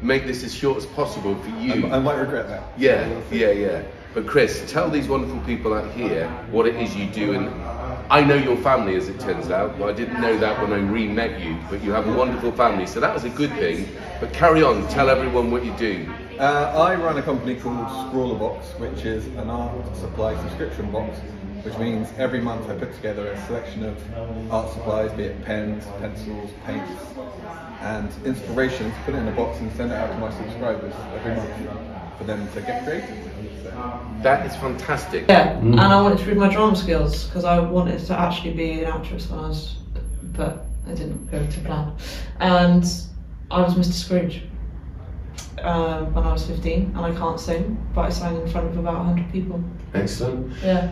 [0.00, 1.86] make this as short as possible for you.
[1.90, 2.62] I might regret that.
[2.76, 3.82] Yeah, yeah, yeah.
[4.14, 7.34] But Chris, tell these wonderful people out here what it is you do.
[7.34, 7.48] And
[8.10, 9.78] I know your family, as it turns out.
[9.78, 12.86] Well, I didn't know that when I re-met you, but you have a wonderful family,
[12.86, 13.88] so that was a good thing.
[14.20, 16.12] But carry on, tell everyone what you do.
[16.38, 21.18] Uh, I run a company called Scrawlrbox, which is an art supply subscription box,
[21.62, 23.96] which means every month I put together a selection of
[24.50, 26.90] art supplies, be it pens, pencils, paints,
[27.80, 31.34] and inspirations, put it in a box and send it out to my subscribers every
[31.36, 33.16] month for them to get creative.
[33.62, 34.00] So.
[34.22, 35.26] That is fantastic.
[35.28, 35.72] Yeah, Mm.
[35.72, 38.86] and I wanted to prove my drama skills because I wanted to actually be an
[38.92, 39.76] actress when I was,
[40.32, 41.92] but I didn't go to plan.
[42.40, 42.84] And
[43.50, 43.92] I was Mr.
[43.92, 44.42] Scrooge
[45.64, 48.78] um, when I was 15, and I can't sing, but I sang in front of
[48.78, 49.62] about 100 people.
[49.94, 50.52] Excellent.
[50.62, 50.90] Yeah,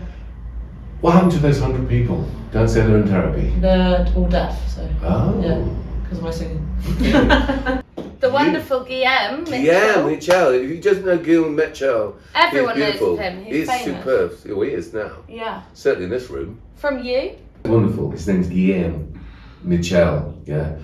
[1.00, 2.28] What happened to those hundred people?
[2.52, 3.54] Don't say they're in therapy.
[3.60, 5.40] they're all deaf, so Oh.
[5.42, 5.58] yeah,
[6.02, 7.80] because of my singing.
[8.20, 9.60] The wonderful Guillaume Mitchell.
[9.64, 10.50] Yeah, Mitchell.
[10.52, 13.14] If you just know Guillaume Mitchell, Everyone he's knows beautiful.
[13.14, 13.44] of him.
[13.44, 13.84] He's famous.
[13.84, 14.32] superb.
[14.50, 15.12] Oh, he is now.
[15.26, 15.62] Yeah.
[15.72, 16.60] Certainly in this room.
[16.76, 17.36] From you?
[17.64, 18.10] Wonderful.
[18.10, 19.18] His name's Guillaume
[19.62, 20.38] Mitchell.
[20.44, 20.76] Yeah.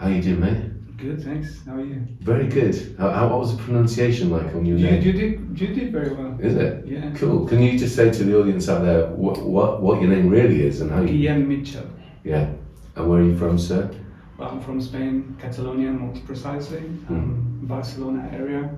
[0.00, 0.62] How you doing, mate?
[0.96, 1.60] Good, thanks.
[1.66, 2.06] How are you?
[2.20, 2.96] Very good.
[2.98, 5.02] How, how, what was the pronunciation like on your You, name?
[5.02, 6.38] you did you did very well.
[6.40, 6.86] Is it?
[6.86, 7.10] Yeah.
[7.14, 7.46] Cool.
[7.46, 10.62] Can you just say to the audience out there what what, what your name really
[10.66, 11.28] is and how you?
[11.28, 11.86] Guillem Mitchell.
[12.24, 12.50] Yeah.
[12.94, 13.90] And where are you from, sir?
[14.38, 16.78] Well, I'm from Spain, Catalonia more precisely,
[17.08, 18.70] um, Barcelona area.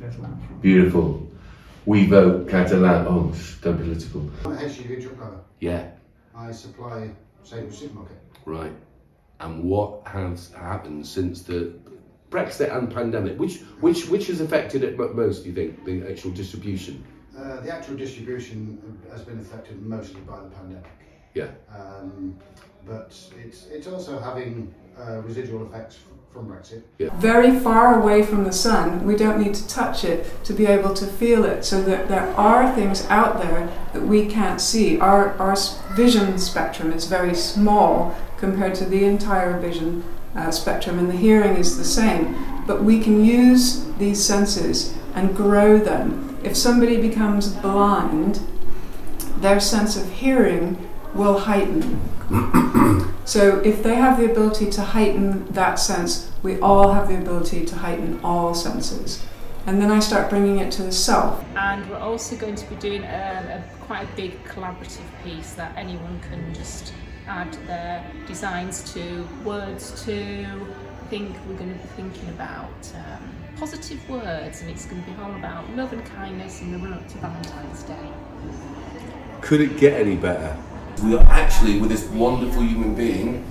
[0.00, 0.60] That's where I'm from.
[0.60, 1.28] Beautiful.
[1.86, 3.06] We vote Catalan.
[3.08, 4.30] Oh, sh- don't be political.
[4.44, 5.40] I'm a head chief truck driver.
[5.60, 5.90] Yeah.
[6.36, 7.10] I supply
[7.42, 8.16] Sainsbury's supermarket.
[8.44, 8.72] Right.
[9.44, 11.74] And what has happened since the
[12.30, 13.38] Brexit and pandemic?
[13.38, 15.42] Which which which has affected it most?
[15.42, 17.04] Do you think the actual distribution?
[17.36, 20.86] Uh, the actual distribution has been affected mostly by the pandemic.
[21.34, 21.48] Yeah.
[21.76, 22.36] Um,
[22.86, 25.98] but it's it's also having uh, residual effects
[26.32, 26.82] from Brexit.
[26.98, 27.10] Yeah.
[27.20, 29.06] very far away from the sun.
[29.06, 31.64] We don't need to touch it to be able to feel it.
[31.64, 34.98] So that there are things out there that we can't see.
[34.98, 35.54] Our, our
[35.92, 40.02] vision spectrum is very small compared to the entire vision
[40.34, 42.36] uh, spectrum, and the hearing is the same.
[42.66, 46.36] But we can use these senses and grow them.
[46.42, 48.40] If somebody becomes blind,
[49.38, 50.76] their sense of hearing
[51.14, 52.00] will heighten.
[53.24, 57.64] So if they have the ability to heighten that sense, we all have the ability
[57.64, 59.24] to heighten all senses.
[59.66, 61.42] And then I start bringing it to the self.
[61.56, 65.74] and we're also going to be doing a, a quite a big collaborative piece that
[65.74, 66.92] anyone can just
[67.26, 70.44] add their designs to, words to.
[70.44, 75.10] I think we're going to be thinking about um, positive words, and it's going to
[75.10, 78.08] be all about love and kindness in the run up to Valentine's Day.
[79.40, 80.54] Could it get any better?
[81.02, 83.44] We are actually with this wonderful human being,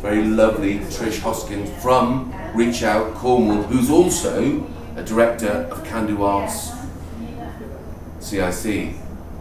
[0.00, 6.22] very lovely Trish Hoskins from Reach Out Cornwall, who's also a director of Can Do
[6.24, 6.70] Arts
[8.20, 8.94] CIC.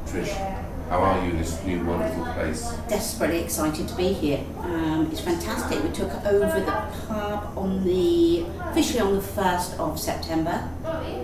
[0.07, 0.56] Trish,
[0.89, 2.71] how are you in this new wonderful place?
[2.87, 4.39] desperately excited to be here.
[4.59, 5.83] Um, it's fantastic.
[5.83, 6.71] We took over the
[7.07, 10.69] pub on the officially on the first of September.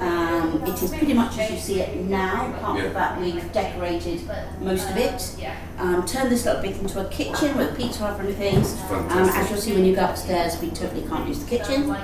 [0.01, 2.51] Um, it is pretty much as you see it now.
[2.53, 2.83] Apart Yeah.
[2.85, 4.21] from that, we've decorated
[4.59, 5.35] most of it.
[5.79, 8.77] Um, turned this little bit into a kitchen with pizza oven and things.
[8.91, 11.95] Um, as you'll see when you go upstairs, we totally can't use the kitchen.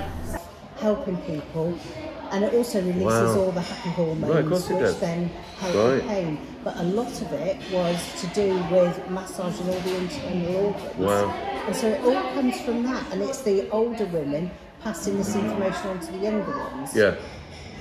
[0.80, 1.78] helping people
[2.32, 3.38] and it also releases Wow.
[3.38, 4.98] all the happy hormones Right, of course it which does.
[5.00, 5.94] then help Right.
[5.96, 10.66] the pain but a lot of it was to do with massaging all the internal
[10.66, 11.30] organs Wow.
[11.66, 14.50] and so it all comes from that and it's the older women
[14.82, 17.16] passing this information on to the younger ones Yeah,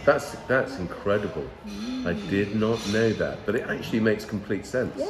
[0.05, 1.47] that's that's incredible.
[2.05, 4.93] I did not know that, but it actually makes complete sense.
[4.97, 5.07] yeah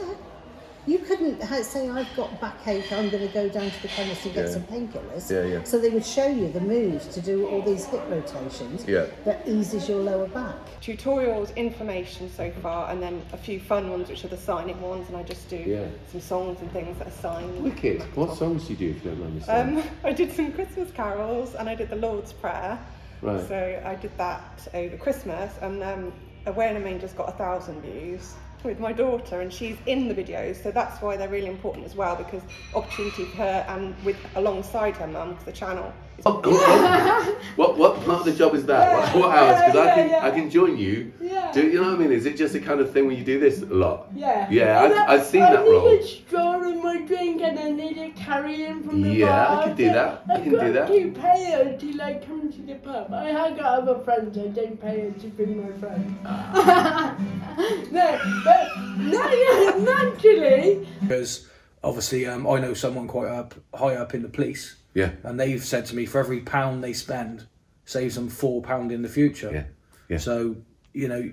[0.89, 4.33] you couldn't say I've got backache I'm going to go down to the chemist and
[4.33, 4.51] get Yeah.
[4.53, 5.63] some painkillers Yeah, yeah.
[5.63, 9.05] so they would show you the moves to do all these hip rotations Yeah.
[9.25, 14.09] that eases your lower back tutorials, information so far, and then a few fun ones,
[14.09, 15.85] which are the signing ones, and I just do Yeah.
[16.11, 17.63] some songs and things that are signed.
[17.63, 18.01] Wicked.
[18.15, 19.77] What songs do you do if you don't mind me saying?
[19.77, 22.79] Um, I did some Christmas carols, and I did the Lord's Prayer.
[23.21, 23.45] Right.
[23.47, 26.13] So I did that over Christmas, and um,
[26.45, 30.15] Away in a Manger's got a thousand views with my daughter, and she's in the
[30.15, 32.41] videos, so that's why they're really important as well, because
[32.73, 35.93] opportunity for her and with alongside her mum, because the channel.
[36.25, 39.13] Is what what part of the job is that?
[39.13, 39.61] what, what hours?
[39.65, 40.25] Because I yeah, can yeah.
[40.25, 41.11] I can join you.
[41.21, 41.51] Yeah.
[41.51, 42.11] Do you know what I mean?
[42.11, 44.07] Is it just the kind of thing where you do this a lot?
[44.15, 44.47] Yeah.
[44.49, 47.71] Yeah, And I've, I've seen I that need a straw in my drink and I
[47.71, 49.61] need a carry him from the Yeah, bar.
[49.61, 50.23] I can do that.
[50.29, 50.87] I I've can do got that.
[50.87, 53.13] to pay her till I come to the pub.
[53.13, 54.37] I have got other friends.
[54.37, 56.11] I don't pay her to bring my friends.
[57.91, 60.87] no, but no, yeah, naturally.
[61.01, 61.47] Because
[61.83, 64.75] obviously, um, I know someone quite up high up in the police.
[64.93, 65.11] Yeah.
[65.23, 67.45] And they've said to me, for every pound they spend,
[67.85, 69.51] saves them four pound in the future.
[69.53, 69.63] Yeah.
[70.09, 70.17] Yeah.
[70.17, 70.55] So
[70.93, 71.23] you know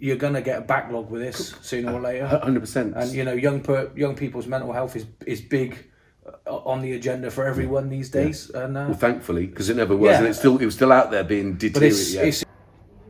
[0.00, 2.26] you're gonna get a backlog with this sooner or later.
[2.26, 2.94] hundred percent.
[2.96, 5.90] And you know, young per, young people's mental health is is big
[6.26, 8.50] uh, on the agenda for everyone these days.
[8.50, 10.18] And uh, Well, thankfully, because it never was, Yeah.
[10.18, 12.26] and it's still it was still out there being but deteriorated.
[12.26, 12.44] it's, it's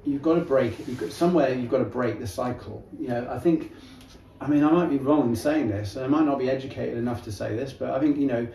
[0.05, 3.09] you've got to break it you've got somewhere you've got to break the cycle you
[3.09, 3.73] know i think
[4.39, 6.99] i mean i might be wrong in saying this and i might not be educated
[6.99, 8.47] enough to say this but i think you know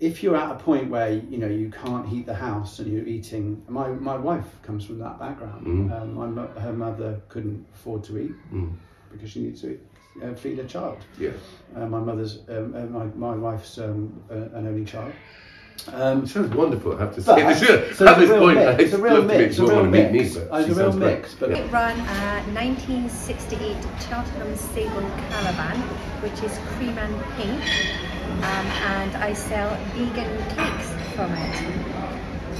[0.00, 3.06] if you're at a point where you know you can't heat the house and you're
[3.06, 6.02] eating my, my wife comes from that background Mhm.
[6.02, 8.72] um, my, her mother couldn't afford to eat Mm.
[9.10, 9.80] because she needs to eat,
[10.22, 11.30] uh, feed a child Yeah.
[11.76, 15.12] uh, my mother's um, uh, my, my wife's um, uh, an only child
[15.92, 17.66] um, sounds wonderful, I have to but- say.
[17.66, 19.28] This- so at it's this a real point, mix, I it's a real love to
[19.28, 20.34] meet mix, it's a real want to me, mix.
[20.34, 21.56] but Uh, it's a real mix, but Yeah.
[21.58, 23.76] It ran a 1968
[24.08, 25.78] Cheltenham Sable Caravan,
[26.24, 27.62] which is cream and pink,
[28.38, 31.98] um, and I sell vegan cakes from it.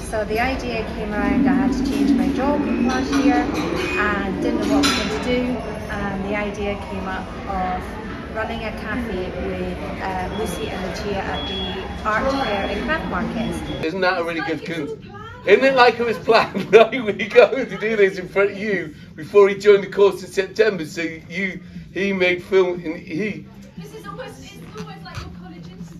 [0.08, 4.66] So the idea came around, I had to change my job last year and didn't
[4.66, 5.42] know what I was going to do,
[5.90, 11.48] and the idea came up of running a cafe with uh, Lucy and Lucia at
[11.48, 13.84] the art fair and craft markets.
[13.84, 14.98] Isn't that a really good coup?
[15.46, 16.72] Isn't it like it was planned?
[16.72, 20.22] Like we going to do this in front of you before he joined the course
[20.22, 20.84] in September.
[20.86, 21.60] So you,
[21.92, 23.46] he made film and he.
[23.76, 24.47] This is almost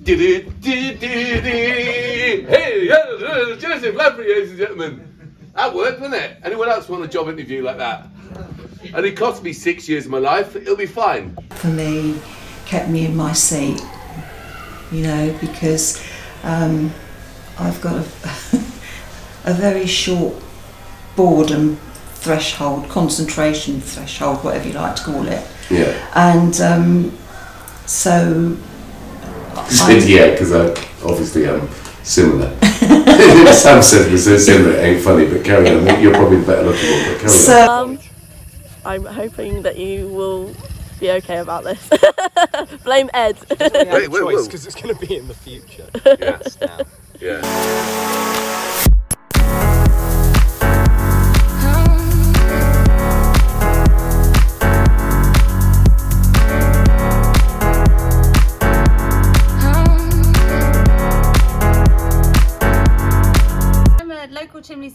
[0.09, 0.17] Hey,
[3.59, 5.07] Joseph Lamprey, ladies and gentlemen.
[5.55, 6.39] That worked, didn't it?
[6.43, 8.07] Anyone else want a job interview like that?
[8.95, 10.57] And it cost me six years of my life.
[10.57, 11.37] It'll be fine.
[11.51, 12.19] for me
[12.65, 13.83] kept me in my seat,
[14.91, 16.03] you know, because
[16.43, 16.91] um,
[17.59, 17.99] I've got a,
[19.45, 20.43] a very short
[21.17, 21.77] boredom
[22.15, 25.47] threshold, concentration threshold, whatever you like to call it.
[25.69, 26.11] Yeah.
[26.15, 27.19] And um,
[27.85, 28.57] so.
[29.69, 31.69] Said yeah, because I uh, obviously am
[32.03, 32.57] similar.
[33.53, 36.03] Sam said we're so similar, it ain't funny, but carry on.
[36.03, 37.69] You're probably the better looking one, but carry on.
[37.69, 37.99] Um, um,
[38.85, 40.55] I'm hoping that you will
[41.01, 41.91] be okay about this.
[42.85, 43.39] Blame Ed.
[43.51, 44.45] Wait, wait, wait.
[44.45, 45.89] because it's going to be in the future.
[46.05, 46.59] Yes.
[47.21, 47.41] Yeah.
[47.45, 48.28] I'm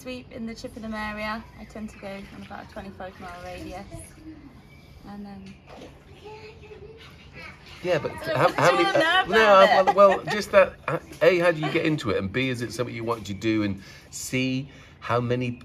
[0.03, 1.41] sweep in the Chippenham area.
[1.59, 3.85] I tend to go on about a 25 mile radius.
[5.09, 5.53] And then
[7.81, 8.87] Yeah, but So how, how many?
[8.87, 10.73] you no, about well, well, just that.
[10.89, 12.17] uh, A, how do you get into it?
[12.17, 13.63] And B, is it something you want to do?
[13.63, 15.59] And C, how many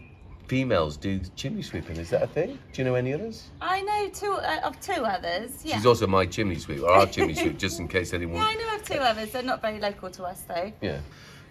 [0.46, 1.96] females do chimney sweeping?
[1.96, 2.58] Is that a thing?
[2.72, 3.50] Do you know any others?
[3.60, 5.64] I know two uh, of two others.
[5.64, 5.76] Yeah.
[5.76, 8.36] She's also my chimney sweep, or our chimney sweep, just in case anyone.
[8.36, 9.30] Yeah, I know of two others.
[9.32, 10.72] They're not very local to us though.
[10.80, 11.00] Yeah,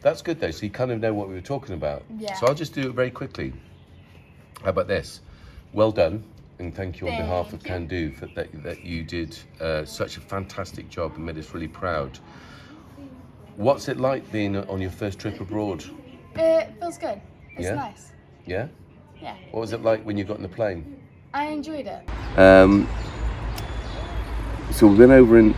[0.02, 0.52] that's good though.
[0.52, 2.04] So you kind of know what we were talking about.
[2.18, 2.34] Yeah.
[2.36, 3.54] So I'll just do it very quickly.
[4.64, 5.22] How about this?
[5.74, 6.24] Well done,
[6.60, 10.18] and thank you on behalf of Can Do for that that you did uh, such
[10.18, 12.18] a fantastic job and made us really proud.
[13.58, 15.84] What's it like being on your first trip abroad?
[16.36, 17.20] It feels good.
[17.56, 17.76] It's Yeah?
[17.76, 18.12] nice.
[18.46, 18.68] Yeah.
[19.22, 19.36] Yeah.
[19.52, 21.02] What was it like when you got in the plane?
[21.34, 22.40] I enjoyed it.
[22.40, 22.88] Um,
[24.72, 25.56] so we've been over in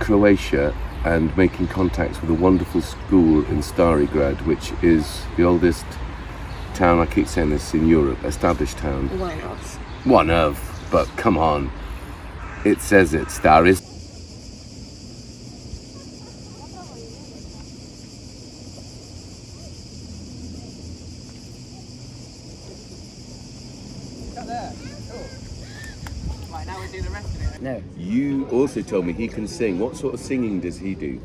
[0.00, 5.84] Croatia and making contacts with a wonderful school in Starigrad, which is the oldest
[6.74, 9.08] town, I keep saying this, in Europe, established town.
[9.18, 10.06] One of.
[10.06, 11.70] One of, but come on.
[12.64, 13.86] It says it, Staris.
[26.50, 27.49] Right, now we're doing the rest of it.
[27.60, 29.78] No, You also told me he can sing.
[29.78, 31.20] What sort of singing does he do?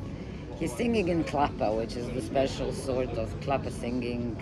[0.60, 4.38] he's singing in klapa, which is the special sort of klapa singing,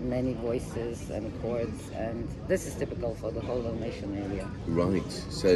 [0.00, 4.48] many voices and chords, and this is typical for the whole of nation area.
[4.68, 5.10] Right.
[5.30, 5.50] So,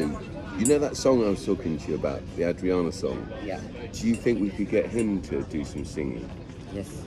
[0.59, 3.28] you know that song I was talking to you about, the Adriana song?
[3.44, 3.61] Yeah.
[3.92, 6.28] Do you think we could get him to do some singing?
[6.74, 7.03] Yes,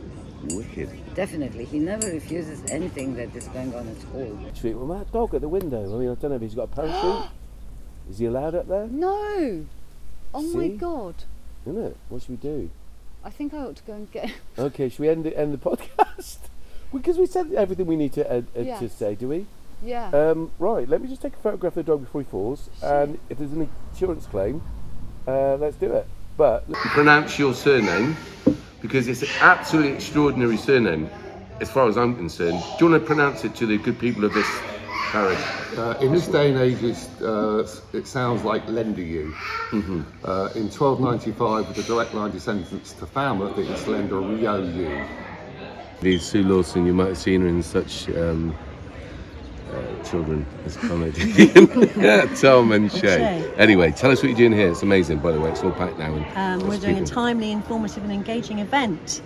[0.51, 0.89] Wicked.
[1.15, 1.65] definitely.
[1.65, 4.37] He never refuses anything that is going on at school.
[4.55, 5.83] Treat with that dog at the window.
[5.95, 7.29] I mean, I don't know if he's got a parachute.
[8.09, 8.87] Is he allowed up there?
[8.87, 9.65] No.
[10.33, 11.15] Oh my god.
[11.65, 11.97] Isn't it?
[12.09, 12.69] What should we do?
[13.23, 14.31] I think I ought to go and get.
[14.57, 16.37] Okay, should we end the, end the podcast?
[16.93, 19.45] because we said everything we need to uh, uh, to say, do we?
[19.83, 20.09] Yeah.
[20.09, 20.87] Um, right.
[20.87, 23.51] Let me just take a photograph of the dog before he falls, and if there's
[23.51, 24.61] an insurance claim,
[25.27, 26.07] uh, let's do it.
[26.37, 28.15] But pronounce your surname
[28.81, 31.09] because it's an absolutely extraordinary surname,
[31.61, 32.61] as far as I'm concerned.
[32.77, 34.47] Do you want to pronounce it to the good people of this
[35.11, 35.39] parish?
[35.77, 36.83] Uh, in this day and age,
[37.21, 39.33] uh, it sounds like Lenderu.
[39.71, 40.01] Mm-hmm.
[40.23, 45.07] Uh, in 1295, with the direct line descendants to Falmouth, it's Lenderu.
[46.01, 48.55] These Sue Lawson, you might have seen her in such um,
[49.71, 51.47] uh, children as comedy.
[52.41, 52.99] Tom and Shay.
[53.01, 53.53] Shay.
[53.57, 54.69] Anyway, tell us what you're doing here.
[54.71, 55.49] It's amazing, by the way.
[55.51, 56.13] It's all packed now.
[56.13, 56.25] And
[56.61, 59.21] Um, we're lots of doing a timely, informative, and engaging event,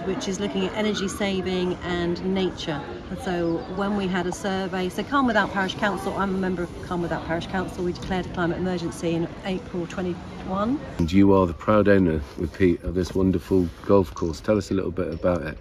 [0.00, 2.80] which is looking at energy saving and nature.
[3.10, 6.62] And so, when we had a survey, so Calne Without Parish Council, I'm a member
[6.62, 10.80] of Calne Without Parish Council, we declared a climate emergency in April 21.
[10.98, 14.40] And you are the proud owner with Pete of this wonderful golf course.
[14.40, 15.58] Tell us a little bit about it.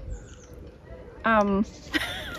[1.23, 1.65] Um,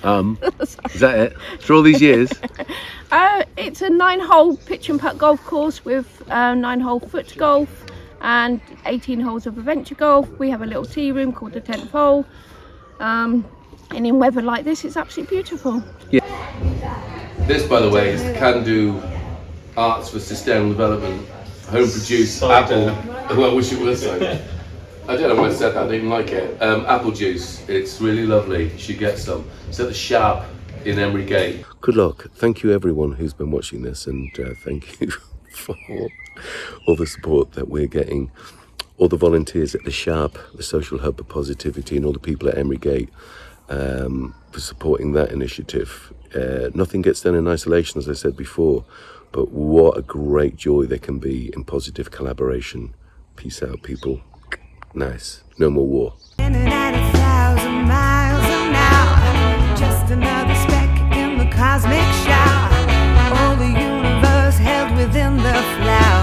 [0.03, 1.41] Um, is that it?
[1.61, 2.31] For all these years?
[3.11, 7.86] uh, it's a nine-hole pitch and putt golf course with uh, nine-hole foot golf
[8.21, 10.29] and 18 holes of adventure golf.
[10.39, 12.27] We have a little tea room called the 10th hole.
[13.01, 13.45] Um,
[13.91, 15.83] and in weather like this, it's absolutely beautiful.
[16.11, 16.21] Yeah.
[17.47, 19.03] This, by the way, is the Can Do
[19.77, 21.29] Arts for Sustainable Development
[21.69, 22.97] home produced apple.
[23.37, 24.15] Well, I wish it was so.
[25.09, 26.63] I don't know why I said that, I didn't like it.
[26.63, 28.71] Um, apple juice, it's really lovely.
[28.71, 29.49] You should get some.
[29.69, 30.47] It's at the SHOP
[30.85, 31.65] in Emery Gate.
[31.81, 32.29] Good luck.
[32.35, 35.11] Thank you, everyone who's been watching this, and uh, thank you
[35.51, 35.77] for
[36.87, 38.31] all the support that we're getting.
[38.99, 42.49] All the volunteers at the SHOP, the social hub of positivity, and all the people
[42.49, 43.11] at Emery Gate
[43.69, 46.13] um, for supporting that initiative.
[46.35, 48.85] Uh, nothing gets done in isolation, as I said before,
[49.33, 52.95] but what a great joy there can be in positive collaboration.
[53.37, 54.23] Peace out, people.
[54.95, 55.43] Nice.
[55.59, 56.15] No more war.
[61.77, 62.71] cosmic shower.
[63.37, 66.16] All the universe held within the flower.